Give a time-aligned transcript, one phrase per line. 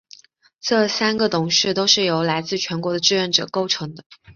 [0.59, 4.03] 这三个董事会都是由来自全国的志愿者构成的。